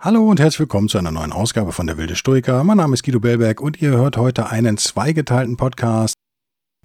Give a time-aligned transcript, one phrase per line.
[0.00, 2.62] Hallo und herzlich willkommen zu einer neuen Ausgabe von Der Wilde Stoiker.
[2.62, 6.14] Mein Name ist Guido Bellberg und ihr hört heute einen zweigeteilten Podcast.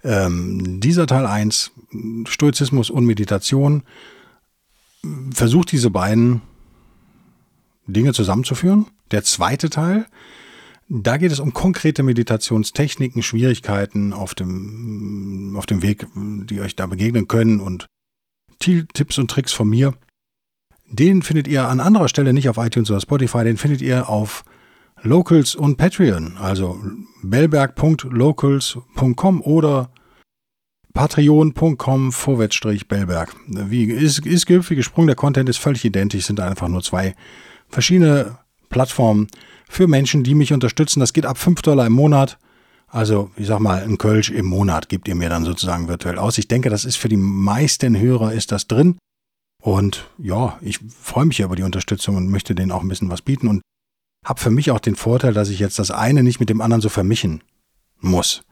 [0.02, 1.70] Ähm, dieser Teil 1,
[2.26, 3.84] Stoizismus und Meditation,
[5.30, 6.42] versucht diese beiden
[7.86, 8.86] Dinge zusammenzuführen.
[9.12, 10.06] Der zweite Teil,
[10.88, 16.86] da geht es um konkrete Meditationstechniken, Schwierigkeiten auf dem, auf dem Weg, die euch da
[16.86, 17.86] begegnen können und
[18.58, 19.94] Tipps und Tricks von mir.
[20.88, 24.44] Den findet ihr an anderer Stelle nicht auf iTunes oder Spotify, den findet ihr auf
[25.02, 26.80] Locals und Patreon, also
[27.22, 29.90] bellberg.locals.com oder
[30.94, 33.34] patreon.com vorwärtsstrich Bellberg.
[33.46, 37.14] Wie ist, ist gehüpft gesprungen, der Content ist völlig identisch, sind einfach nur zwei
[37.68, 38.38] verschiedene
[38.70, 39.26] Plattformen
[39.68, 41.00] für Menschen, die mich unterstützen.
[41.00, 42.38] Das geht ab 5 Dollar im Monat.
[42.86, 46.38] Also, ich sag mal, ein Kölsch im Monat gibt ihr mir dann sozusagen virtuell aus.
[46.38, 48.96] Ich denke, das ist für die meisten Hörer ist das drin.
[49.64, 53.22] Und ja, ich freue mich über die Unterstützung und möchte denen auch ein bisschen was
[53.22, 53.62] bieten und
[54.22, 56.82] habe für mich auch den Vorteil, dass ich jetzt das eine nicht mit dem anderen
[56.82, 57.42] so vermischen
[57.98, 58.42] muss.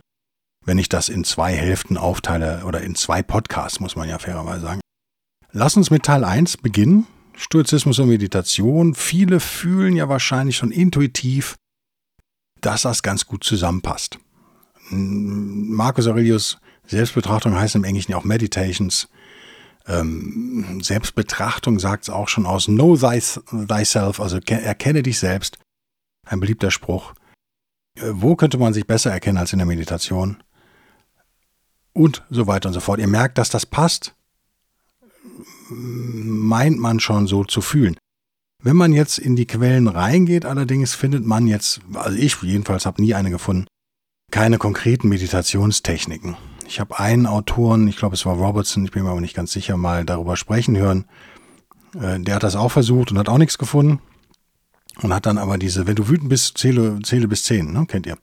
[0.64, 4.62] Wenn ich das in zwei Hälften aufteile oder in zwei Podcasts, muss man ja fairerweise
[4.62, 4.80] sagen.
[5.50, 7.06] Lass uns mit Teil 1 beginnen.
[7.36, 8.94] Stoizismus und Meditation.
[8.94, 11.56] Viele fühlen ja wahrscheinlich schon intuitiv,
[12.62, 14.18] dass das ganz gut zusammenpasst.
[14.88, 19.08] Marcus Aurelius Selbstbetrachtung heißt im Englischen auch Meditations.
[19.86, 22.66] Ähm, Selbstbetrachtung sagt es auch schon aus.
[22.66, 25.58] Know thyself, also erkenne dich selbst.
[26.24, 27.14] Ein beliebter Spruch.
[27.96, 30.42] Äh, wo könnte man sich besser erkennen als in der Meditation?
[31.92, 33.00] Und so weiter und so fort.
[33.00, 34.14] Ihr merkt, dass das passt.
[35.68, 37.96] Meint man schon so zu fühlen.
[38.62, 43.02] Wenn man jetzt in die Quellen reingeht, allerdings findet man jetzt, also ich jedenfalls habe
[43.02, 43.66] nie eine gefunden,
[44.30, 46.36] keine konkreten Meditationstechniken.
[46.72, 49.52] Ich habe einen Autoren, ich glaube es war Robertson, ich bin mir aber nicht ganz
[49.52, 51.04] sicher, mal darüber sprechen hören.
[51.94, 54.00] Äh, der hat das auch versucht und hat auch nichts gefunden.
[55.02, 57.84] Und hat dann aber diese, wenn du wütend bist, zähle, zähle bis zehn, ne?
[57.84, 58.16] kennt ihr.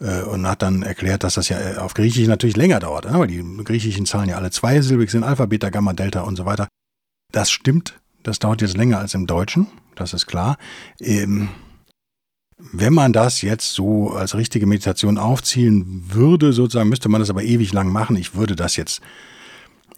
[0.00, 3.20] Äh, und hat dann erklärt, dass das ja äh, auf Griechisch natürlich länger dauert, ne?
[3.20, 6.66] weil die griechischen Zahlen ja alle zweisilbig sind, Alpha, Beta, Gamma, Delta und so weiter.
[7.30, 10.58] Das stimmt, das dauert jetzt länger als im Deutschen, das ist klar.
[10.98, 11.50] Ähm,
[12.58, 17.42] wenn man das jetzt so als richtige Meditation aufziehen würde, sozusagen, müsste man das aber
[17.42, 18.16] ewig lang machen.
[18.16, 19.02] Ich würde das jetzt,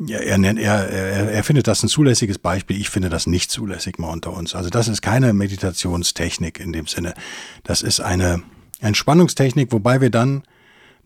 [0.08, 2.80] er, er, er, er findet das ein zulässiges Beispiel.
[2.80, 4.54] Ich finde das nicht zulässig mal unter uns.
[4.54, 7.14] Also das ist keine Meditationstechnik in dem Sinne.
[7.62, 8.42] Das ist eine
[8.80, 10.42] Entspannungstechnik, wobei wir dann,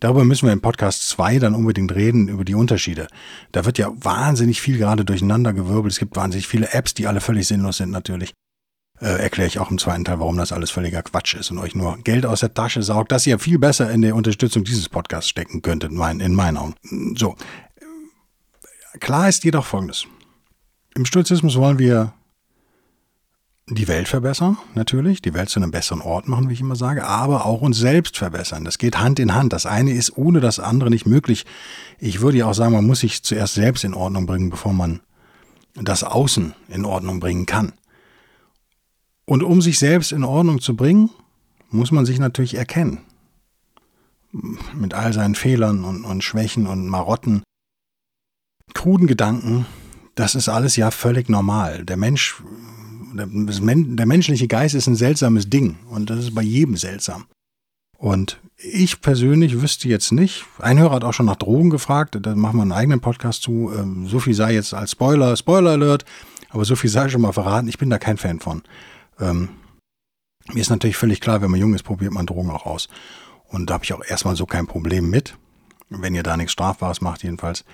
[0.00, 3.08] darüber müssen wir im Podcast 2 dann unbedingt reden, über die Unterschiede.
[3.52, 5.92] Da wird ja wahnsinnig viel gerade durcheinander gewirbelt.
[5.92, 8.32] Es gibt wahnsinnig viele Apps, die alle völlig sinnlos sind natürlich
[9.02, 11.74] äh, erkläre ich auch im zweiten Teil, warum das alles völliger Quatsch ist und euch
[11.74, 15.28] nur Geld aus der Tasche saugt, dass ihr viel besser in der Unterstützung dieses Podcasts
[15.28, 16.74] stecken könntet, in meinen, in meinen Augen.
[17.16, 17.34] So.
[19.00, 20.06] Klar ist jedoch Folgendes.
[20.94, 22.12] Im Stoizismus wollen wir
[23.68, 27.04] die Welt verbessern, natürlich, die Welt zu einem besseren Ort machen, wie ich immer sage,
[27.06, 28.64] aber auch uns selbst verbessern.
[28.64, 29.52] Das geht Hand in Hand.
[29.52, 31.46] Das eine ist ohne das andere nicht möglich.
[31.98, 35.00] Ich würde ja auch sagen, man muss sich zuerst selbst in Ordnung bringen, bevor man
[35.74, 37.72] das Außen in Ordnung bringen kann.
[39.25, 41.10] Und um sich selbst in Ordnung zu bringen,
[41.71, 43.00] muss man sich natürlich erkennen.
[44.33, 47.43] Mit all seinen Fehlern und, und Schwächen und Marotten,
[48.75, 49.66] kruden Gedanken,
[50.15, 51.84] das ist alles ja völlig normal.
[51.84, 52.43] Der Mensch,
[53.15, 57.27] der, der menschliche Geist ist ein seltsames Ding und das ist bei jedem seltsam.
[57.99, 62.34] Und ich persönlich wüsste jetzt nicht, ein Hörer hat auch schon nach Drogen gefragt, da
[62.34, 66.04] machen wir einen eigenen Podcast zu, ähm, so viel sei jetzt als Spoiler, Spoiler Alert,
[66.50, 68.62] aber so viel sei schon mal verraten, ich bin da kein Fan von.
[69.20, 69.50] Ähm,
[70.52, 72.88] mir ist natürlich völlig klar, wenn man jung ist, probiert man Drogen auch aus.
[73.47, 75.36] Und da habe ich auch erstmal so kein Problem mit,
[75.88, 77.64] wenn ihr da nichts Strafbares macht, jedenfalls.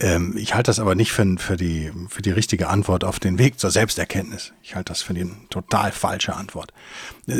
[0.00, 3.38] Ähm, ich halte das aber nicht für, für, die, für die richtige Antwort auf den
[3.38, 4.52] Weg zur Selbsterkenntnis.
[4.62, 6.72] Ich halte das für die total falsche Antwort.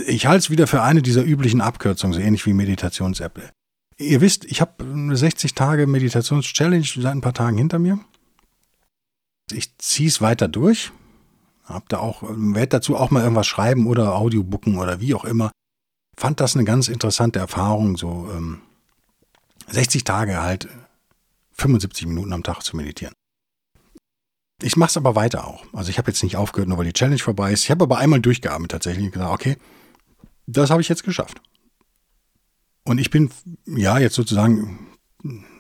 [0.07, 3.53] Ich halte es wieder für eine dieser üblichen Abkürzungen, so ähnlich wie Meditations-App.
[3.99, 7.99] Ihr wisst, ich habe eine 60 Tage Meditations-Challenge seit ein paar Tagen hinter mir.
[9.53, 10.93] Ich ziehe es weiter durch.
[11.73, 15.51] Hab da auch, werde dazu auch mal irgendwas schreiben oder Audiobooken oder wie auch immer.
[16.17, 18.61] Fand das eine ganz interessante Erfahrung, so ähm,
[19.69, 20.69] 60 Tage halt
[21.55, 23.15] 75 Minuten am Tag zu meditieren.
[24.63, 25.65] Ich mache es aber weiter auch.
[25.73, 27.65] Also ich habe jetzt nicht aufgehört, nur weil die Challenge vorbei ist.
[27.65, 29.57] Ich habe aber einmal durchgeatmet tatsächlich und gesagt, okay,
[30.47, 31.41] das habe ich jetzt geschafft.
[32.85, 33.31] Und ich bin
[33.67, 34.89] ja jetzt sozusagen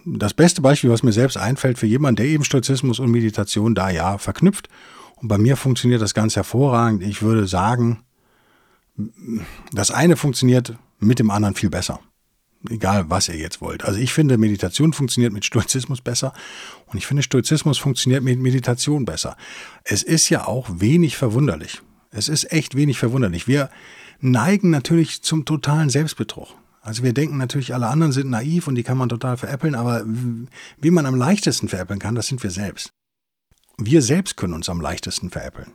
[0.04, 3.90] das beste Beispiel, was mir selbst einfällt für jemanden, der eben Stoizismus und Meditation da
[3.90, 4.68] ja verknüpft.
[5.22, 7.02] Und bei mir funktioniert das ganz hervorragend.
[7.02, 8.02] Ich würde sagen,
[9.72, 12.00] das eine funktioniert mit dem anderen viel besser.
[12.68, 13.84] Egal, was ihr jetzt wollt.
[13.84, 16.32] Also ich finde, Meditation funktioniert mit Stoizismus besser
[16.86, 19.36] und ich finde, Stoizismus funktioniert mit Meditation besser.
[19.82, 21.82] Es ist ja auch wenig verwunderlich.
[22.10, 23.48] Es ist echt wenig verwunderlich.
[23.48, 23.70] Wir
[24.20, 26.48] neigen natürlich zum totalen Selbstbetrug.
[26.82, 30.04] Also wir denken natürlich, alle anderen sind naiv und die kann man total veräppeln, aber
[30.04, 32.92] wie man am leichtesten veräppeln kann, das sind wir selbst.
[33.86, 35.72] Wir selbst können uns am leichtesten veräppeln.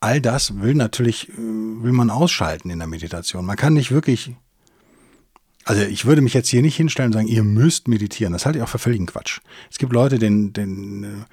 [0.00, 3.44] All das will natürlich, äh, will man ausschalten in der Meditation.
[3.44, 4.32] Man kann nicht wirklich,
[5.64, 8.32] also ich würde mich jetzt hier nicht hinstellen und sagen, ihr müsst meditieren.
[8.32, 9.40] Das halte ich auch für völligen Quatsch.
[9.70, 11.24] Es gibt Leute, den, den, äh,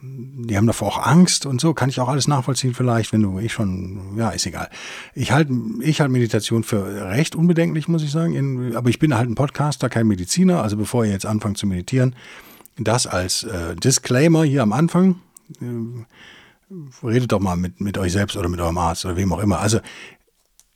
[0.00, 3.38] die haben davor auch Angst und so, kann ich auch alles nachvollziehen vielleicht, wenn du,
[3.40, 4.70] ich schon, ja, ist egal.
[5.14, 9.14] Ich halte ich halt Meditation für recht unbedenklich, muss ich sagen, in, aber ich bin
[9.14, 12.14] halt ein Podcaster, kein Mediziner, also bevor ihr jetzt anfangt zu meditieren,
[12.78, 15.16] das als äh, Disclaimer hier am Anfang,
[17.02, 19.60] redet doch mal mit, mit euch selbst oder mit eurem Arzt oder wem auch immer.
[19.60, 19.80] Also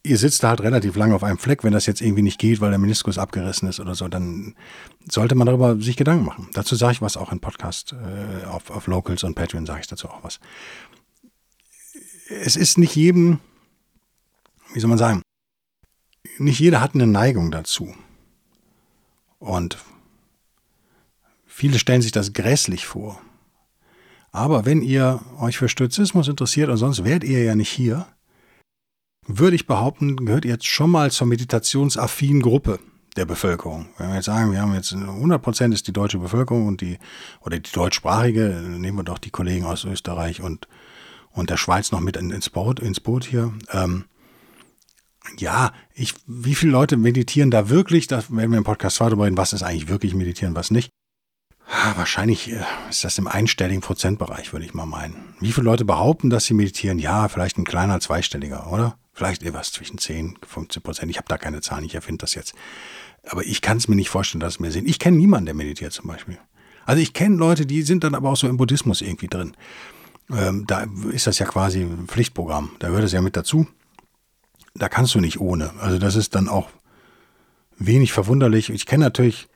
[0.04, 2.60] ihr sitzt da halt relativ lange auf einem Fleck, wenn das jetzt irgendwie nicht geht,
[2.60, 4.56] weil der Meniskus abgerissen ist oder so, dann
[5.08, 6.48] sollte man darüber sich Gedanken machen.
[6.54, 9.86] Dazu sage ich was auch im Podcast, äh, auf, auf Locals und Patreon sage ich
[9.86, 10.40] dazu auch was.
[12.28, 13.38] Es ist nicht jedem,
[14.72, 15.22] wie soll man sagen,
[16.38, 17.94] nicht jeder hat eine Neigung dazu.
[19.38, 19.76] Und
[21.46, 23.20] viele stellen sich das grässlich vor.
[24.32, 28.06] Aber wenn ihr euch für Stoizismus interessiert und sonst wärt ihr ja nicht hier,
[29.26, 32.80] würde ich behaupten, gehört jetzt schon mal zur meditationsaffinen Gruppe
[33.16, 33.90] der Bevölkerung.
[33.98, 36.98] Wenn wir jetzt sagen, wir haben jetzt 100 Prozent ist die deutsche Bevölkerung und die,
[37.42, 40.66] oder die deutschsprachige, nehmen wir doch die Kollegen aus Österreich und,
[41.30, 43.52] und der Schweiz noch mit ins Boot, ins Boot hier.
[43.70, 44.06] Ähm,
[45.38, 48.06] ja, ich, wie viele Leute meditieren da wirklich?
[48.06, 50.90] Da werden wir im Podcast 2 darüber reden, was ist eigentlich wirklich meditieren, was nicht.
[51.74, 52.60] Ah, wahrscheinlich äh,
[52.90, 55.34] ist das im einstelligen Prozentbereich, würde ich mal meinen.
[55.40, 56.98] Wie viele Leute behaupten, dass sie meditieren?
[56.98, 58.98] Ja, vielleicht ein kleiner zweistelliger, oder?
[59.14, 61.10] Vielleicht etwas zwischen 10, 15 Prozent.
[61.10, 62.52] Ich habe da keine Zahlen, ich erfinde das jetzt.
[63.26, 64.86] Aber ich kann es mir nicht vorstellen, dass es mehr sind.
[64.86, 66.38] Ich kenne niemanden, der meditiert zum Beispiel.
[66.84, 69.56] Also ich kenne Leute, die sind dann aber auch so im Buddhismus irgendwie drin.
[70.30, 72.72] Ähm, da ist das ja quasi ein Pflichtprogramm.
[72.80, 73.66] Da gehört es ja mit dazu.
[74.74, 75.72] Da kannst du nicht ohne.
[75.80, 76.68] Also das ist dann auch
[77.78, 78.68] wenig verwunderlich.
[78.68, 79.48] Ich kenne natürlich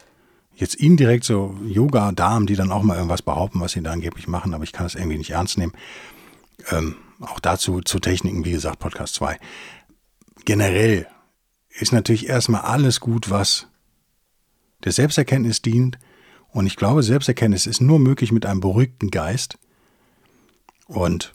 [0.56, 4.54] jetzt indirekt so Yoga-Damen, die dann auch mal irgendwas behaupten, was sie da angeblich machen,
[4.54, 5.72] aber ich kann das irgendwie nicht ernst nehmen.
[6.70, 9.38] Ähm, auch dazu zu Techniken, wie gesagt, Podcast 2.
[10.44, 11.06] Generell
[11.68, 13.68] ist natürlich erstmal alles gut, was
[14.84, 15.98] der Selbsterkenntnis dient.
[16.48, 19.58] Und ich glaube, Selbsterkenntnis ist nur möglich mit einem beruhigten Geist
[20.86, 21.34] und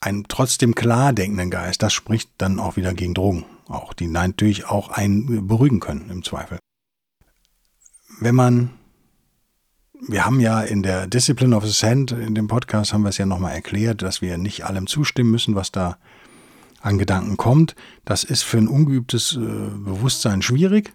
[0.00, 1.82] einem trotzdem klar denkenden Geist.
[1.82, 6.24] Das spricht dann auch wieder gegen Drogen, auch die natürlich auch einen beruhigen können im
[6.24, 6.58] Zweifel.
[8.20, 8.70] Wenn man
[10.06, 13.26] wir haben ja in der Discipline of Ascent, in dem Podcast haben wir es ja
[13.26, 15.98] nochmal erklärt, dass wir nicht allem zustimmen müssen, was da
[16.80, 17.74] an Gedanken kommt.
[18.04, 20.94] Das ist für ein ungeübtes äh, Bewusstsein schwierig.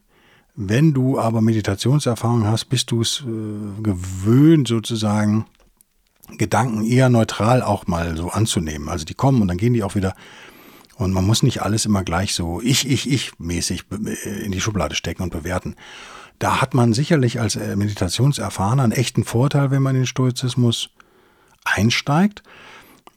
[0.56, 5.46] Wenn du aber Meditationserfahrung hast, bist du es äh, gewöhnt, sozusagen
[6.38, 8.90] Gedanken eher neutral auch mal so anzunehmen.
[8.90, 10.16] Also die kommen und dann gehen die auch wieder.
[10.96, 14.62] Und man muss nicht alles immer gleich so ich, ich, ich mäßig äh, in die
[14.62, 15.76] Schublade stecken und bewerten.
[16.40, 20.90] Da hat man sicherlich als äh, Meditationserfahrener einen echten Vorteil, wenn man in den Stoizismus
[21.64, 22.44] einsteigt.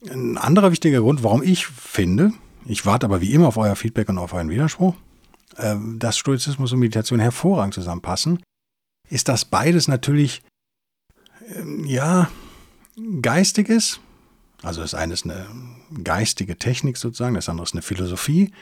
[0.08, 2.32] Ein anderer wichtiger Grund, warum ich finde,
[2.66, 4.94] ich warte aber wie immer auf euer Feedback und auf euren Widerspruch,
[5.56, 8.42] äh, dass Stoizismus und Meditation hervorragend zusammenpassen,
[9.08, 10.42] ist, dass beides natürlich,
[11.54, 12.30] ähm, ja,
[13.20, 14.00] geistig ist.
[14.62, 15.46] Also das eine ist eine
[16.02, 18.52] geistige Technik sozusagen, das andere ist eine Philosophie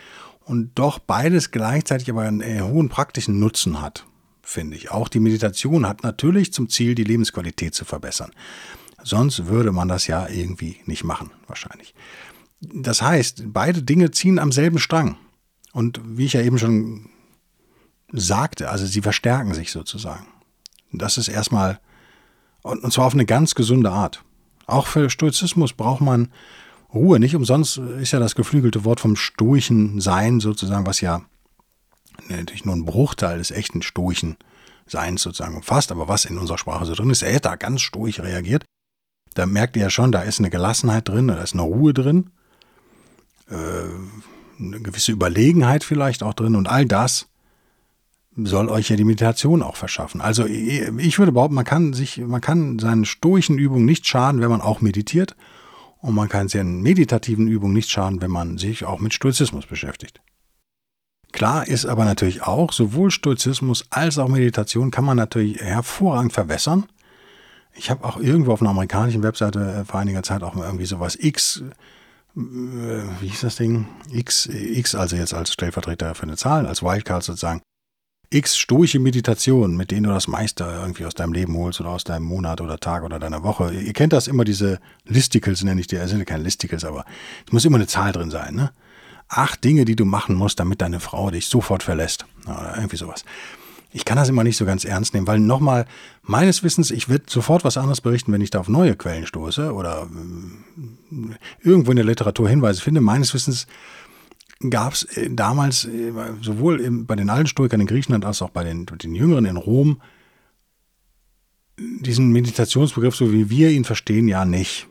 [0.45, 4.07] und doch beides gleichzeitig aber einen äh, hohen praktischen Nutzen hat
[4.47, 4.91] finde ich.
[4.91, 8.31] Auch die Meditation hat natürlich zum Ziel, die Lebensqualität zu verbessern.
[9.03, 11.95] Sonst würde man das ja irgendwie nicht machen, wahrscheinlich.
[12.61, 15.17] Das heißt, beide Dinge ziehen am selben Strang.
[15.73, 17.11] Und wie ich ja eben schon
[18.13, 20.27] sagte, also sie verstärken sich sozusagen.
[20.93, 21.81] Das ist erstmal,
[22.63, 24.25] und zwar auf eine ganz gesunde Art.
[24.67, 26.29] Auch für Stoizismus braucht man
[26.95, 27.19] Ruhe.
[27.19, 31.23] Nicht umsonst ist ja das geflügelte Wort vom stoischen Sein sozusagen, was ja
[32.29, 34.37] natürlich nur ein Bruchteil des echten stoischen
[34.87, 37.81] Seins sozusagen umfasst, aber was in unserer Sprache so drin ist, er hat da ganz
[37.81, 38.65] stoisch reagiert.
[39.35, 42.31] Da merkt ihr ja schon, da ist eine Gelassenheit drin, da ist eine Ruhe drin,
[43.51, 43.55] äh,
[44.59, 47.29] eine gewisse Überlegenheit vielleicht auch drin und all das
[48.37, 50.21] soll euch ja die Meditation auch verschaffen.
[50.21, 54.51] Also ich würde behaupten, man kann sich, man kann seinen stoischen Übungen nicht schaden, wenn
[54.51, 55.37] man auch meditiert.
[56.01, 60.21] Und man kann seinen meditativen Übungen nicht schaden, wenn man sich auch mit Stoizismus beschäftigt.
[61.37, 66.87] Klar ist aber natürlich auch, sowohl Stoizismus als auch Meditation kann man natürlich hervorragend verwässern.
[67.75, 70.87] Ich habe auch irgendwo auf einer amerikanischen Webseite äh, vor einiger Zeit auch mal irgendwie
[70.87, 71.63] sowas X,
[72.35, 73.87] äh, wie hieß das Ding?
[74.11, 77.61] X, X also jetzt als Stellvertreter für eine Zahl, als Wildcard sozusagen.
[78.31, 82.05] X stoische Meditationen, mit denen du das meiste irgendwie aus deinem Leben holst oder aus
[82.05, 83.75] deinem Monat oder Tag oder deiner Woche.
[83.75, 87.05] Ihr kennt das immer, diese Listicles nenne ich die, es sind keine Listicles, aber
[87.47, 88.71] es muss immer eine Zahl drin sein, ne?
[89.29, 92.27] Acht Dinge, die du machen musst, damit deine Frau dich sofort verlässt.
[92.45, 93.25] Oder irgendwie sowas.
[93.93, 95.87] Ich kann das immer nicht so ganz ernst nehmen, weil nochmal,
[96.23, 99.73] meines Wissens, ich werde sofort was anderes berichten, wenn ich da auf neue Quellen stoße
[99.73, 103.01] oder äh, irgendwo in der Literatur Hinweise finde.
[103.01, 103.67] Meines Wissens
[104.69, 108.65] gab es äh, damals äh, sowohl bei den alten Stoikern in Griechenland als auch bei
[108.65, 110.01] den, den Jüngeren in Rom
[111.79, 114.87] diesen Meditationsbegriff, so wie wir ihn verstehen, ja nicht.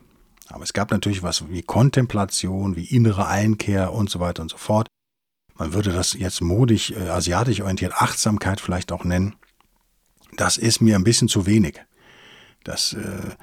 [0.50, 4.58] Aber es gab natürlich was wie Kontemplation, wie innere Einkehr und so weiter und so
[4.58, 4.88] fort.
[5.58, 9.36] Man würde das jetzt modig, äh, asiatisch orientiert Achtsamkeit vielleicht auch nennen.
[10.36, 11.82] Das ist mir ein bisschen zu wenig.
[12.64, 13.36] Das äh,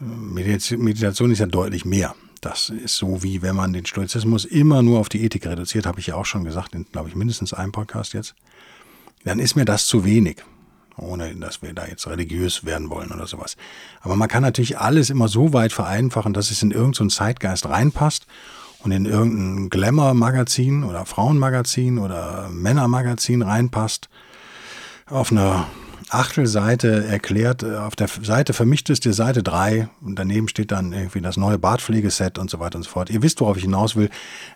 [0.00, 2.14] Meditation ist ja deutlich mehr.
[2.40, 5.98] Das ist so wie wenn man den Stoizismus immer nur auf die Ethik reduziert, habe
[5.98, 8.36] ich ja auch schon gesagt, in glaube ich mindestens einem Podcast jetzt.
[9.24, 10.44] Dann ist mir das zu wenig
[10.98, 13.56] ohne dass wir da jetzt religiös werden wollen oder sowas.
[14.00, 18.26] Aber man kann natürlich alles immer so weit vereinfachen, dass es in irgendeinen Zeitgeist reinpasst
[18.80, 24.08] und in irgendein Glamour-Magazin oder Frauenmagazin oder Männermagazin reinpasst.
[25.06, 25.66] Auf einer
[26.10, 31.20] Achtelseite erklärt, auf der Seite vermischt ist die Seite 3 und daneben steht dann irgendwie
[31.20, 33.10] das neue Bartpflegeset und so weiter und so fort.
[33.10, 34.08] Ihr wisst, worauf ich hinaus will.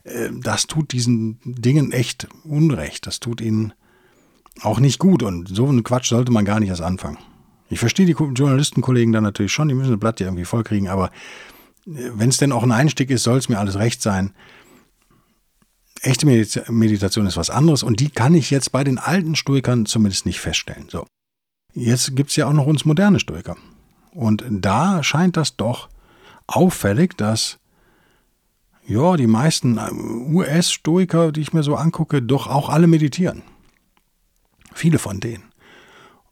[0.04, 3.06] Äh, das tut diesen Dingen echt Unrecht.
[3.06, 3.74] Das tut ihnen
[4.60, 7.18] auch nicht gut und so einen Quatsch sollte man gar nicht erst anfangen.
[7.70, 11.06] Ich verstehe die Journalistenkollegen dann natürlich schon, die müssen das Blatt ja irgendwie vollkriegen, aber
[11.86, 14.34] äh, wenn es denn auch ein Einstieg ist, soll es mir alles recht sein.
[16.02, 20.26] Echte Meditation ist was anderes und die kann ich jetzt bei den alten Stoikern zumindest
[20.26, 20.88] nicht feststellen.
[20.88, 21.06] So.
[21.74, 23.56] Jetzt gibt es ja auch noch uns moderne Stoiker.
[24.10, 25.88] Und da scheint das doch
[26.46, 27.58] auffällig, dass
[28.86, 33.42] ja, die meisten äh, US-Stoiker, die ich mir so angucke, doch auch alle meditieren.
[34.74, 35.44] Viele von denen.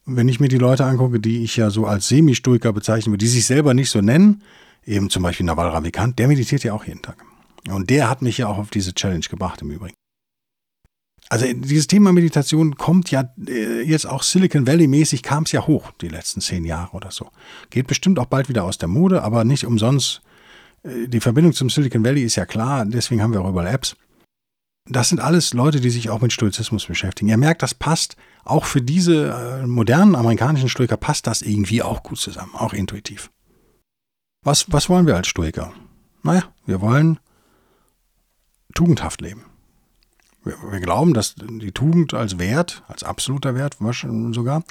[0.06, 3.46] wenn ich mir die Leute angucke, die ich ja so als Semi-Stoiker bezeichne, die sich
[3.46, 4.42] selber nicht so nennen,
[4.84, 7.24] eben zum Beispiel Naval Ravikant, der meditiert ja auch jeden Tag.
[7.68, 9.94] Und der hat mich ja auch auf diese Challenge gebracht im Übrigen.
[11.28, 15.64] Also dieses Thema Meditation kommt ja äh, jetzt auch Silicon Valley mäßig, kam es ja
[15.64, 17.28] hoch die letzten zehn Jahre oder so.
[17.70, 20.22] Geht bestimmt auch bald wieder aus der Mode, aber nicht umsonst.
[20.82, 23.94] Äh, die Verbindung zum Silicon Valley ist ja klar, deswegen haben wir auch überall Apps.
[24.92, 27.30] Das sind alles Leute, die sich auch mit Stoizismus beschäftigen.
[27.30, 29.30] Ihr merkt, das passt auch für diese
[29.62, 33.30] äh, modernen amerikanischen Stoiker passt das irgendwie auch gut zusammen, auch intuitiv.
[34.42, 35.72] Was, was wollen wir als Stoiker?
[36.24, 37.20] Naja, wir wollen
[38.74, 39.44] tugendhaft leben.
[40.42, 43.76] Wir, wir glauben, dass die Tugend als Wert, als absoluter Wert
[44.32, 44.64] sogar,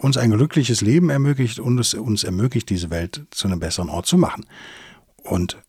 [0.00, 4.06] uns ein glückliches Leben ermöglicht und es uns ermöglicht, diese Welt zu einem besseren Ort
[4.06, 4.46] zu machen.
[5.24, 5.60] Und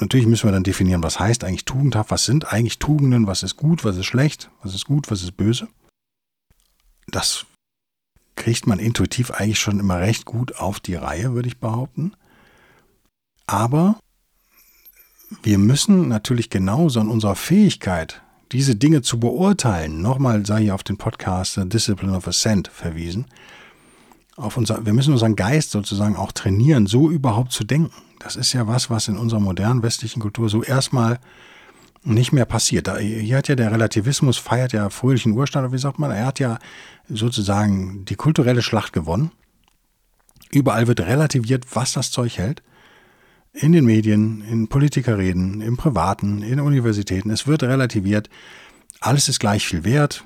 [0.00, 3.56] natürlich müssen wir dann definieren, was heißt eigentlich tugendhaft, was sind eigentlich Tugenden, was ist
[3.56, 5.68] gut, was ist schlecht, was ist gut, was ist böse.
[7.08, 7.46] Das
[8.36, 12.12] kriegt man intuitiv eigentlich schon immer recht gut auf die Reihe, würde ich behaupten.
[13.46, 13.98] Aber
[15.42, 18.22] wir müssen natürlich genauso an unserer Fähigkeit,
[18.52, 23.26] diese Dinge zu beurteilen, nochmal sei hier auf den Podcast The Discipline of Ascent verwiesen,
[24.36, 27.92] auf unser, wir müssen unseren Geist sozusagen auch trainieren, so überhaupt zu denken.
[28.22, 31.18] Das ist ja was, was in unserer modernen westlichen Kultur so erstmal
[32.04, 32.90] nicht mehr passiert.
[32.98, 36.58] hier hat ja der Relativismus feiert ja fröhlichen Urstand, wie sagt man, er hat ja
[37.08, 39.30] sozusagen die kulturelle Schlacht gewonnen.
[40.50, 42.62] Überall wird relativiert, was das Zeug hält.
[43.52, 47.30] In den Medien, in Politikerreden, im Privaten, in Universitäten.
[47.30, 48.30] Es wird relativiert.
[49.00, 50.24] Alles ist gleich viel wert.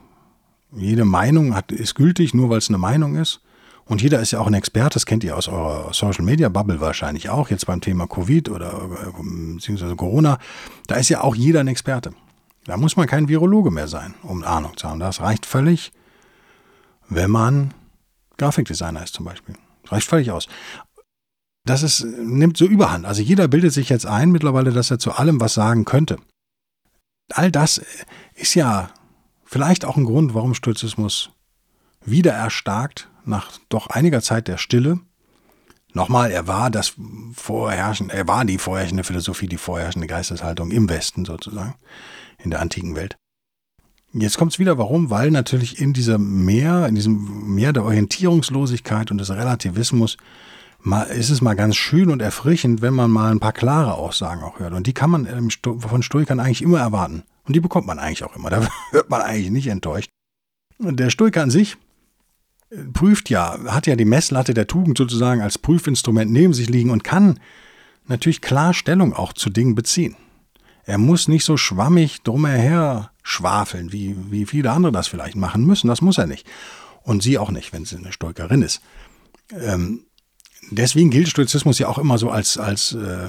[0.72, 3.40] Jede Meinung hat, ist gültig, nur weil es eine Meinung ist.
[3.88, 6.80] Und jeder ist ja auch ein Experte, das kennt ihr aus eurer Social Media Bubble
[6.80, 10.38] wahrscheinlich auch, jetzt beim Thema Covid oder äh, beziehungsweise Corona.
[10.88, 12.12] Da ist ja auch jeder ein Experte.
[12.64, 14.98] Da muss man kein Virologe mehr sein, um Ahnung zu haben.
[14.98, 15.92] Das reicht völlig,
[17.08, 17.74] wenn man
[18.38, 19.54] Grafikdesigner ist zum Beispiel.
[19.84, 20.48] Das reicht völlig aus.
[21.64, 23.06] Das ist, nimmt so überhand.
[23.06, 26.16] Also jeder bildet sich jetzt ein mittlerweile, dass er zu allem was sagen könnte.
[27.32, 27.80] All das
[28.34, 28.90] ist ja
[29.44, 31.30] vielleicht auch ein Grund, warum Stoizismus
[32.04, 35.00] wieder erstarkt nach doch einiger Zeit der Stille.
[35.92, 36.94] Nochmal, er war das
[37.32, 41.74] vorherrschende, er war die vorherrschende Philosophie, die vorherrschende Geisteshaltung im Westen sozusagen,
[42.38, 43.16] in der antiken Welt.
[44.12, 45.10] Jetzt kommt es wieder, warum?
[45.10, 50.16] Weil natürlich in diesem Meer, in diesem Meer der Orientierungslosigkeit und des Relativismus
[50.80, 54.42] mal, ist es mal ganz schön und erfrischend, wenn man mal ein paar klare Aussagen
[54.42, 54.72] auch hört.
[54.72, 57.24] Und die kann man von Stoikern eigentlich immer erwarten.
[57.44, 58.50] Und die bekommt man eigentlich auch immer.
[58.50, 60.10] Da wird man eigentlich nicht enttäuscht.
[60.78, 61.76] Der Stoiker an sich
[62.92, 67.04] prüft ja, hat ja die Messlatte der Tugend sozusagen als Prüfinstrument neben sich liegen und
[67.04, 67.40] kann
[68.06, 70.16] natürlich klar Stellung auch zu Dingen beziehen.
[70.84, 75.88] Er muss nicht so schwammig drumher schwafeln, wie, wie viele andere das vielleicht machen müssen.
[75.88, 76.46] Das muss er nicht.
[77.02, 78.80] Und sie auch nicht, wenn sie eine Stoikerin ist.
[79.52, 80.04] Ähm,
[80.70, 83.28] deswegen gilt Stoizismus ja auch immer so als, als äh,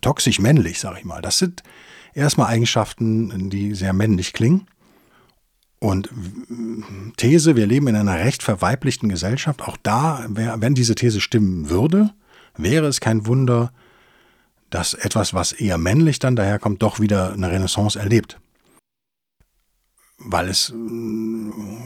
[0.00, 1.22] toxisch männlich, sag ich mal.
[1.22, 1.62] Das sind
[2.14, 4.66] erstmal Eigenschaften, die sehr männlich klingen.
[5.80, 6.08] Und
[7.16, 12.10] These, wir leben in einer recht verweiblichten Gesellschaft, auch da, wenn diese These stimmen würde,
[12.56, 13.72] wäre es kein Wunder,
[14.70, 18.40] dass etwas, was eher männlich dann daherkommt, doch wieder eine Renaissance erlebt.
[20.18, 20.74] Weil es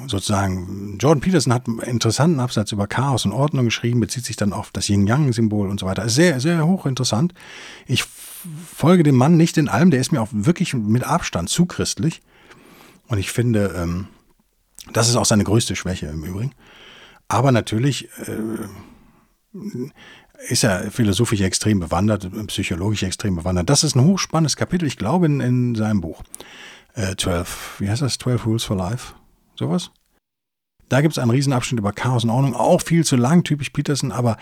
[0.06, 4.54] sozusagen, Jordan Peterson hat einen interessanten Absatz über Chaos und Ordnung geschrieben, bezieht sich dann
[4.54, 6.08] auf das Yin-Yang-Symbol und so weiter.
[6.08, 7.34] Sehr, sehr hochinteressant.
[7.86, 11.66] Ich folge dem Mann nicht in allem, der ist mir auch wirklich mit Abstand zu
[11.66, 12.22] christlich.
[13.08, 14.08] Und ich finde, ähm,
[14.92, 16.54] das ist auch seine größte Schwäche im Übrigen.
[17.28, 18.66] Aber natürlich äh,
[20.48, 23.70] ist er philosophisch extrem bewandert, psychologisch extrem bewandert.
[23.70, 26.22] Das ist ein hochspannendes Kapitel, ich glaube, in, in seinem Buch.
[26.94, 28.18] Äh, 12, wie heißt das?
[28.18, 29.14] 12 Rules for Life?
[29.56, 29.90] Sowas?
[30.88, 34.12] Da gibt es einen Riesenabschnitt über Chaos und Ordnung, auch viel zu lang, typisch Peterson,
[34.12, 34.36] aber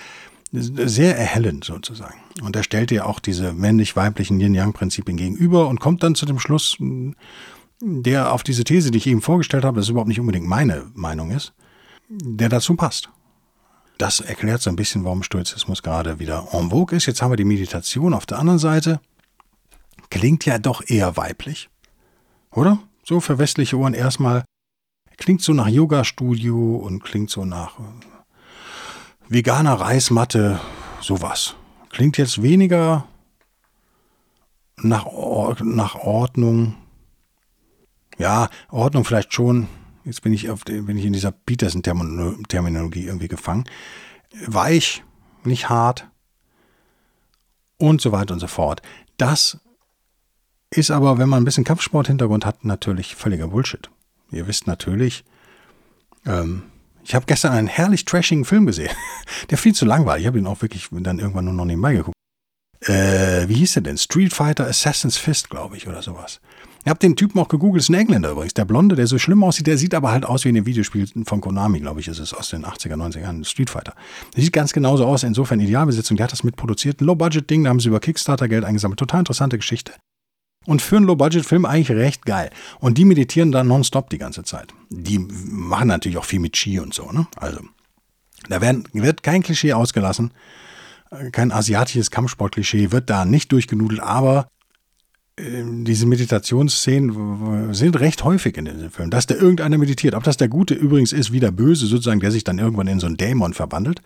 [0.53, 2.19] sehr erhellend sozusagen.
[2.43, 6.77] Und er stellt dir auch diese männlich-weiblichen Yin-Yang-Prinzipien gegenüber und kommt dann zu dem Schluss,
[7.81, 11.31] der auf diese These, die ich eben vorgestellt habe, das überhaupt nicht unbedingt meine Meinung
[11.31, 11.53] ist,
[12.09, 13.11] der dazu passt.
[13.99, 17.07] Das erklärt so ein bisschen, warum Stoizismus gerade wieder en vogue ist.
[17.07, 19.01] Jetzt haben wir die Meditation auf der anderen Seite.
[20.09, 21.69] Klingt ja doch eher weiblich,
[22.51, 22.79] oder?
[23.05, 24.45] So für westliche Ohren erstmal
[25.21, 27.83] Klingt so nach Yoga-Studio und klingt so nach äh,
[29.29, 30.59] veganer Reismatte,
[31.03, 31.57] sowas.
[31.91, 33.05] Klingt jetzt weniger
[34.79, 35.05] nach,
[35.61, 36.75] nach Ordnung.
[38.21, 39.67] Ja, Ordnung vielleicht schon.
[40.05, 43.65] Jetzt bin ich, auf, bin ich in dieser Peterson-Terminologie irgendwie gefangen.
[44.47, 45.03] Weich,
[45.43, 46.07] nicht hart
[47.79, 48.83] und so weiter und so fort.
[49.17, 49.59] Das
[50.69, 53.89] ist aber, wenn man ein bisschen Kampfsport-Hintergrund hat, natürlich völliger Bullshit.
[54.31, 55.25] Ihr wisst natürlich,
[56.27, 56.65] ähm,
[57.03, 58.95] ich habe gestern einen herrlich trashigen Film gesehen.
[59.51, 60.19] der viel zu lang war.
[60.19, 62.17] Ich habe ihn auch wirklich dann irgendwann nur noch nebenbei geguckt.
[62.83, 63.97] Äh, wie hieß der denn?
[63.97, 66.41] Street Fighter Assassin's Fist, glaube ich, oder sowas.
[66.83, 68.55] Ich habe den Typen auch gegoogelt, ist ein Engländer übrigens.
[68.55, 71.07] Der Blonde, der so schlimm aussieht, der sieht aber halt aus wie in dem Videospiel
[71.27, 73.95] von Konami, glaube ich, ist es aus den 80er, 90er Jahren, Street Fighter.
[74.35, 76.17] Der sieht ganz genauso aus, insofern Idealbesetzung.
[76.17, 77.01] Der hat das mitproduziert.
[77.01, 78.99] Ein Low-Budget-Ding, da haben sie über Kickstarter Geld eingesammelt.
[78.99, 79.93] Total interessante Geschichte
[80.67, 82.51] und für einen Low-Budget-Film eigentlich recht geil.
[82.79, 84.73] Und die meditieren dann nonstop die ganze Zeit.
[84.91, 87.11] Die machen natürlich auch viel mit Chi und so.
[87.11, 87.27] Ne?
[87.37, 87.61] Also,
[88.49, 90.33] da werden, wird kein Klischee ausgelassen.
[91.33, 94.60] Kein asiatisches Kampfsport-Klischee wird da nicht durchgenudelt, aber äh,
[95.39, 99.11] diese Meditationsszenen sind recht häufig in diesem Film.
[99.11, 100.15] Dass da irgendeiner meditiert.
[100.15, 103.01] Ob das der Gute übrigens ist, wie der Böse sozusagen, der sich dann irgendwann in
[103.01, 104.03] so einen Dämon verwandelt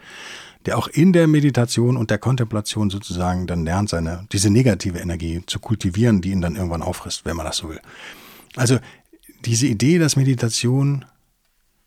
[0.66, 5.42] der auch in der Meditation und der Kontemplation sozusagen dann lernt, seine, diese negative Energie
[5.46, 7.80] zu kultivieren, die ihn dann irgendwann auffrisst, wenn man das so will.
[8.56, 8.78] Also
[9.44, 11.04] diese Idee, dass Meditation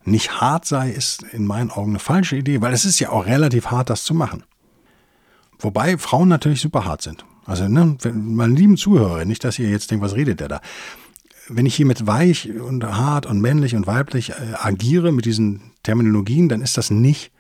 [0.04, 3.26] nicht hart sei, ist in meinen Augen eine falsche Idee, weil es ist ja auch
[3.26, 4.43] relativ hart, das zu machen.
[5.60, 7.26] Wobei Frauen natürlich super hart sind.
[7.47, 10.62] Also, ne, meine lieben Zuhörer, nicht, dass ihr jetzt denkt, was redet der da?
[11.49, 15.71] Wenn ich hier mit weich und hart und männlich und weiblich äh, agiere mit diesen
[15.81, 17.31] Terminologien, dann ist das nicht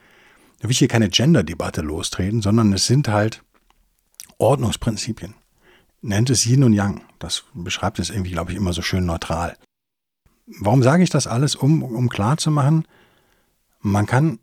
[0.59, 3.43] da will ich hier keine Gender-Debatte lostreten, sondern es sind halt
[4.39, 5.35] Ordnungsprinzipien.
[6.01, 7.01] Nennt es Yin und Yang.
[7.19, 9.57] Das beschreibt es irgendwie, glaube ich, immer so schön neutral.
[10.47, 12.87] Warum sage ich das alles, um, um klarzumachen,
[13.81, 14.39] man kann,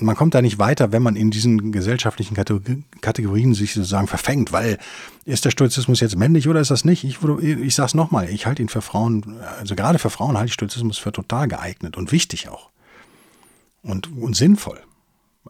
[0.00, 4.78] man kommt da nicht weiter, wenn man in diesen gesellschaftlichen Kategorien sich sozusagen verfängt, weil
[5.24, 7.04] ist der Stoizismus jetzt männlich oder ist das nicht?
[7.04, 10.48] Ich, ich sage es nochmal, ich halte ihn für Frauen, also gerade für Frauen halte
[10.48, 12.70] ich Stoizismus für total geeignet und wichtig auch.
[13.82, 14.80] Und, und sinnvoll.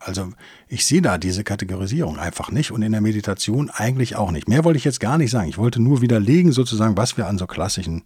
[0.01, 0.33] Also
[0.69, 4.49] ich sehe da diese Kategorisierung einfach nicht und in der Meditation eigentlich auch nicht.
[4.49, 5.49] Mehr wollte ich jetzt gar nicht sagen.
[5.49, 8.03] Ich wollte nur widerlegen sozusagen, was wir an so klassischen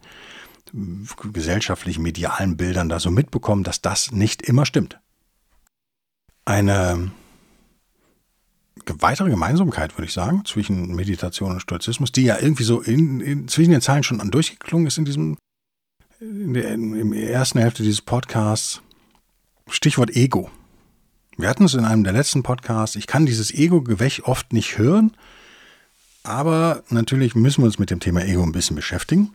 [0.72, 4.98] äh, gesellschaftlichen, medialen Bildern da so mitbekommen, dass das nicht immer stimmt.
[6.44, 7.12] Eine
[8.84, 13.48] weitere Gemeinsamkeit, würde ich sagen, zwischen Meditation und Stoizismus, die ja irgendwie so in, in,
[13.48, 15.36] zwischen den Zeilen schon durchgeklungen ist in diesem,
[16.20, 18.82] in der in, ersten Hälfte dieses Podcasts.
[19.68, 20.50] Stichwort Ego.
[21.36, 22.96] Wir hatten es in einem der letzten Podcasts.
[22.96, 25.12] Ich kann dieses Ego-Gewäch oft nicht hören,
[26.24, 29.32] aber natürlich müssen wir uns mit dem Thema Ego ein bisschen beschäftigen.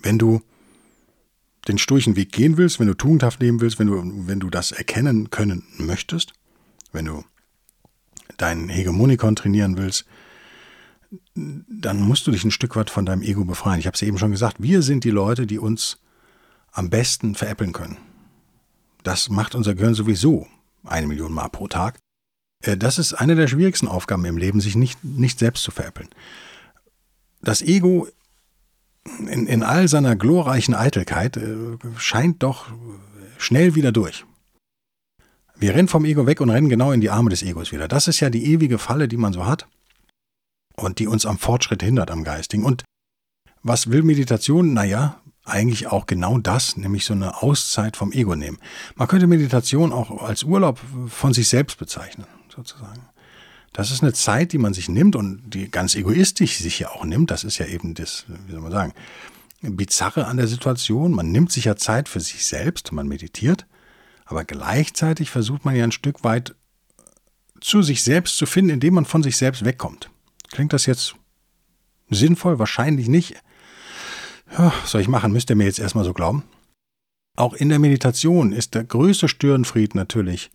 [0.00, 0.42] Wenn du
[1.68, 4.72] den sturchen Weg gehen willst, wenn du tugendhaft leben willst, wenn du, wenn du das
[4.72, 6.32] erkennen können möchtest,
[6.92, 7.24] wenn du
[8.36, 10.06] deinen Hegemonikon trainieren willst,
[11.34, 13.80] dann musst du dich ein Stück weit von deinem Ego befreien.
[13.80, 15.98] Ich habe es eben schon gesagt, wir sind die Leute, die uns
[16.72, 17.96] am besten veräppeln können.
[19.02, 20.46] Das macht unser Gehirn sowieso
[20.84, 21.98] eine Million Mal pro Tag.
[22.62, 26.08] Äh, das ist eine der schwierigsten Aufgaben im Leben, sich nicht, nicht selbst zu veräppeln.
[27.40, 28.08] Das Ego
[29.30, 32.66] in, in all seiner glorreichen Eitelkeit äh, scheint doch
[33.38, 34.24] schnell wieder durch.
[35.56, 37.88] Wir rennen vom Ego weg und rennen genau in die Arme des Egos wieder.
[37.88, 39.66] Das ist ja die ewige Falle, die man so hat
[40.76, 42.64] und die uns am Fortschritt hindert, am Geistigen.
[42.64, 42.84] Und
[43.62, 44.72] was will Meditation?
[44.72, 48.58] Naja, eigentlich auch genau das, nämlich so eine Auszeit vom Ego nehmen.
[48.94, 53.07] Man könnte Meditation auch als Urlaub von sich selbst bezeichnen, sozusagen.
[53.72, 57.04] Das ist eine Zeit, die man sich nimmt und die ganz egoistisch sich ja auch
[57.04, 57.30] nimmt.
[57.30, 58.94] Das ist ja eben das, wie soll man sagen,
[59.60, 61.12] Bizarre an der Situation.
[61.12, 63.66] Man nimmt sich ja Zeit für sich selbst, man meditiert,
[64.24, 66.54] aber gleichzeitig versucht man ja ein Stück weit
[67.60, 70.10] zu sich selbst zu finden, indem man von sich selbst wegkommt.
[70.50, 71.16] Klingt das jetzt
[72.08, 72.58] sinnvoll?
[72.58, 73.34] Wahrscheinlich nicht.
[74.56, 75.32] Ja, soll ich machen?
[75.32, 76.44] Müsst ihr mir jetzt erstmal so glauben?
[77.36, 80.50] Auch in der Meditation ist der größte Störenfried natürlich,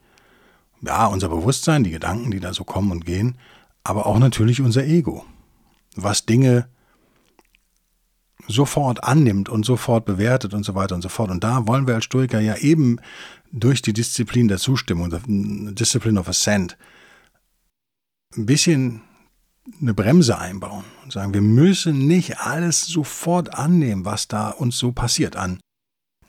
[0.85, 3.37] ja, unser Bewusstsein, die Gedanken, die da so kommen und gehen,
[3.83, 5.25] aber auch natürlich unser Ego,
[5.95, 6.67] was Dinge
[8.47, 11.31] sofort annimmt und sofort bewertet und so weiter und so fort.
[11.31, 12.99] Und da wollen wir als Stoiker ja eben
[13.51, 15.13] durch die Disziplin der Zustimmung,
[15.75, 16.77] Discipline of Assent,
[18.35, 19.01] ein bisschen
[19.79, 24.91] eine Bremse einbauen und sagen, wir müssen nicht alles sofort annehmen, was da uns so
[24.91, 25.59] passiert an,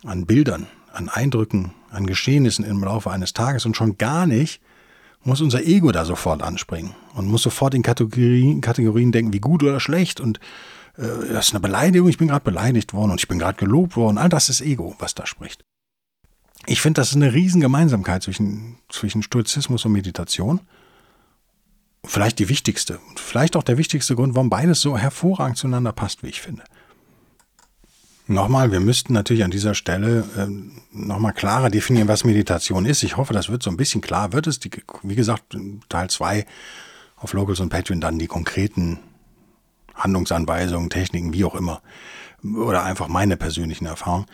[0.05, 4.61] an Bildern, an Eindrücken, an Geschehnissen im Laufe eines Tages und schon gar nicht
[5.27, 9.63] muss unser Ego da sofort anspringen und muss sofort in Kategorien, Kategorien denken, wie gut
[9.63, 10.39] oder schlecht und
[10.97, 13.97] äh, das ist eine Beleidigung, ich bin gerade beleidigt worden und ich bin gerade gelobt
[13.97, 14.19] worden.
[14.19, 15.65] All das ist Ego, was da spricht.
[16.67, 20.61] Ich finde, das ist eine Riesengemeinsamkeit zwischen, zwischen Stoizismus und Meditation
[22.05, 26.29] vielleicht die wichtigste, vielleicht auch der wichtigste Grund, warum beides so hervorragend zueinander passt, wie
[26.29, 26.63] ich finde.
[28.27, 30.47] Nochmal, wir müssten natürlich an dieser Stelle äh,
[30.97, 33.03] nochmal klarer definieren, was Meditation ist.
[33.03, 34.33] Ich hoffe, das wird so ein bisschen klar.
[34.33, 34.71] Wird es, die,
[35.03, 35.57] wie gesagt,
[35.91, 36.47] Teil 2
[37.17, 38.99] auf Locals und Patreon dann die konkreten
[39.95, 41.83] Handlungsanweisungen, Techniken, wie auch immer.
[42.43, 44.27] Oder einfach meine persönlichen Erfahrungen.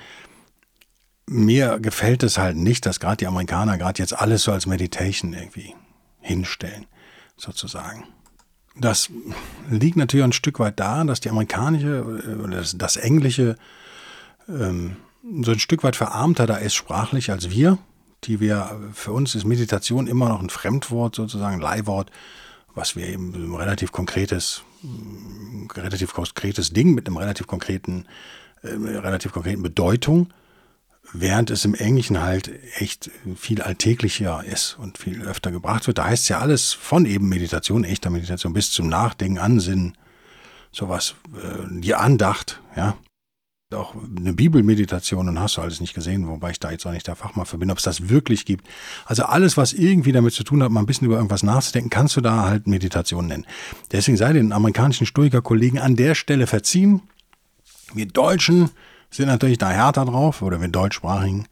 [1.26, 5.32] Mir gefällt es halt nicht, dass gerade die Amerikaner gerade jetzt alles so als Meditation
[5.32, 5.74] irgendwie
[6.20, 6.86] hinstellen
[7.36, 8.04] sozusagen.
[8.76, 9.10] Das
[9.68, 13.56] liegt natürlich ein Stück weit daran, dass die amerikanische äh, oder das, das englische
[14.48, 14.96] ähm,
[15.42, 17.78] so ein Stück weit verarmter da ist sprachlich als wir,
[18.24, 22.10] die wir, für uns ist Meditation immer noch ein Fremdwort sozusagen, ein Leihwort,
[22.74, 24.62] was wir eben ein relativ konkretes,
[25.74, 28.06] relativ konkretes Ding mit einem relativ konkreten,
[28.62, 30.32] äh, relativ konkreten Bedeutung
[31.12, 35.98] während es im Englischen halt echt viel alltäglicher ist und viel öfter gebracht wird.
[35.98, 39.96] Da heißt es ja alles von eben Meditation, echter Meditation bis zum Nachdenken, Ansinnen,
[40.72, 42.96] sowas, äh, die Andacht, ja.
[43.72, 47.06] Auch eine Bibelmeditation und hast du alles nicht gesehen, wobei ich da jetzt auch nicht
[47.06, 48.66] der Fachmann für bin, ob es das wirklich gibt.
[49.04, 52.16] Also alles, was irgendwie damit zu tun hat, mal ein bisschen über irgendwas nachzudenken, kannst
[52.16, 53.46] du da halt Meditation nennen.
[53.92, 57.02] Deswegen sei den amerikanischen Stoiker-Kollegen an der Stelle verziehen.
[57.94, 58.70] Wir Deutschen,
[59.10, 61.46] sind natürlich da härter drauf, oder wir deutschsprachigen,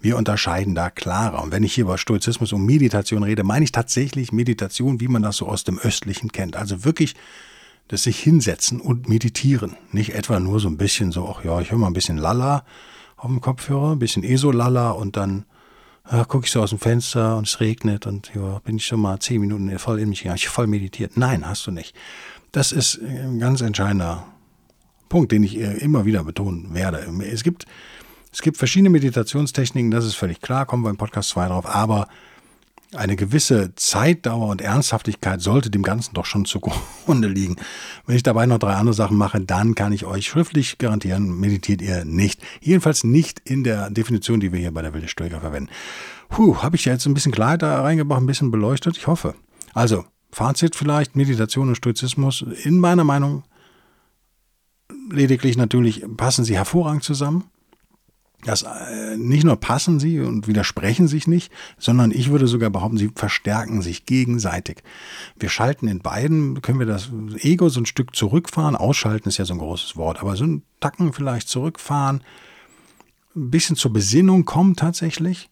[0.00, 1.42] wir unterscheiden da klarer.
[1.42, 5.22] Und wenn ich hier über Stoizismus und Meditation rede, meine ich tatsächlich Meditation, wie man
[5.22, 6.56] das so aus dem Östlichen kennt.
[6.56, 7.14] Also wirklich
[7.88, 9.76] das sich hinsetzen und meditieren.
[9.92, 12.64] Nicht etwa nur so ein bisschen so, ach ja, ich höre mal ein bisschen Lala
[13.16, 15.44] auf dem Kopfhörer, ein bisschen ESO-Lala und dann
[16.10, 19.00] ja, gucke ich so aus dem Fenster und es regnet und ja, bin ich schon
[19.00, 21.16] mal zehn Minuten voll in mich gegangen, ich voll meditiert.
[21.16, 21.94] Nein, hast du nicht.
[22.52, 24.26] Das ist ein ganz entscheidender
[25.08, 27.06] Punkt, den ich immer wieder betonen werde.
[27.30, 27.66] Es gibt,
[28.32, 32.08] es gibt verschiedene Meditationstechniken, das ist völlig klar, kommen wir im Podcast 2 drauf, aber
[32.94, 37.56] eine gewisse Zeitdauer und Ernsthaftigkeit sollte dem Ganzen doch schon zugrunde liegen.
[38.06, 41.82] Wenn ich dabei noch drei andere Sachen mache, dann kann ich euch schriftlich garantieren, meditiert
[41.82, 42.40] ihr nicht.
[42.60, 45.70] Jedenfalls nicht in der Definition, die wir hier bei der Wilde Stoiker verwenden.
[46.28, 48.96] Puh, habe ich jetzt ein bisschen Klarheit da reingebracht, ein bisschen beleuchtet?
[48.96, 49.34] Ich hoffe.
[49.72, 53.42] Also, Fazit vielleicht, Meditation und Stoizismus, in meiner Meinung
[55.14, 57.44] lediglich natürlich passen sie hervorragend zusammen.
[58.44, 62.98] Das, äh, nicht nur passen sie und widersprechen sich nicht, sondern ich würde sogar behaupten,
[62.98, 64.82] sie verstärken sich gegenseitig.
[65.38, 69.46] Wir schalten in beiden, können wir das Ego so ein Stück zurückfahren, ausschalten ist ja
[69.46, 72.22] so ein großes Wort, aber so ein Tacken vielleicht zurückfahren,
[73.34, 75.48] ein bisschen zur Besinnung kommen tatsächlich.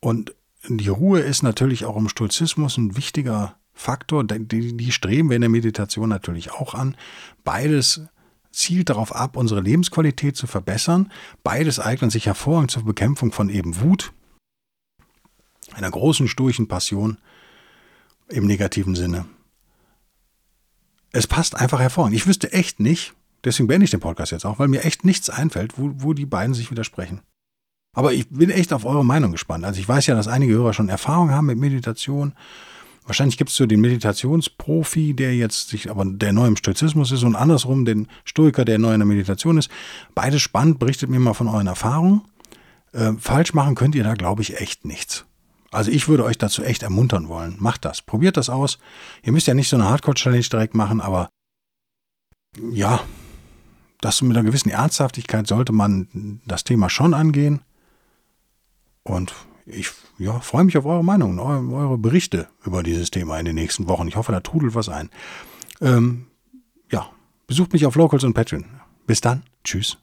[0.00, 0.34] Und
[0.68, 5.42] die Ruhe ist natürlich auch im Stoizismus ein wichtiger Faktor, die, die streben wir in
[5.42, 6.96] der Meditation natürlich auch an.
[7.44, 8.02] Beides
[8.56, 11.12] zielt darauf ab, unsere Lebensqualität zu verbessern.
[11.42, 14.12] Beides eignet sich hervorragend zur Bekämpfung von eben Wut,
[15.74, 17.18] einer großen, sturchen Passion
[18.28, 19.26] im negativen Sinne.
[21.12, 22.16] es passt einfach hervorragend.
[22.16, 23.14] Ich wüsste echt nicht,
[23.44, 26.26] deswegen beende ich den Podcast jetzt auch, weil mir echt nichts einfällt, wo, wo die
[26.26, 27.20] beiden sich widersprechen.
[27.94, 29.64] Aber ich bin echt auf eure Meinung gespannt.
[29.64, 32.34] Also ich weiß ja, dass einige Hörer schon Erfahrung haben mit Meditation.
[33.06, 37.22] Wahrscheinlich gibt es so den Meditationsprofi, der jetzt sich aber der neu im Stoizismus ist
[37.22, 39.70] und andersrum den Stoiker, der neu in der Meditation ist.
[40.14, 42.22] Beides spannend, berichtet mir mal von euren Erfahrungen.
[42.92, 45.24] Äh, falsch machen könnt ihr da, glaube ich, echt nichts.
[45.70, 47.56] Also ich würde euch dazu echt ermuntern wollen.
[47.58, 48.02] Macht das.
[48.02, 48.78] Probiert das aus.
[49.22, 51.28] Ihr müsst ja nicht so eine Hardcore-Challenge direkt machen, aber
[52.72, 53.00] ja,
[54.00, 57.62] das mit einer gewissen Ernsthaftigkeit sollte man das Thema schon angehen.
[59.02, 59.34] Und
[59.66, 63.88] ich ja, freue mich auf eure Meinung, eure, Berichte über dieses Thema in den nächsten
[63.88, 64.08] Wochen.
[64.08, 65.10] Ich hoffe, da trudelt was ein.
[65.80, 66.26] Ähm,
[66.90, 67.10] ja,
[67.46, 68.64] besucht mich auf Locals und Patreon.
[69.06, 69.42] Bis dann.
[69.64, 69.98] Tschüss.